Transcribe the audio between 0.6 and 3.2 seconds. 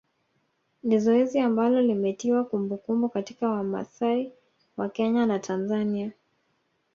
Ni zoezi ambalo limetiwa kumbukumbu